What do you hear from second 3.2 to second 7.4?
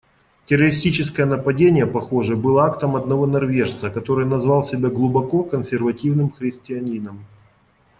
норвежца, который назвал себя глубоко консервативным христианином.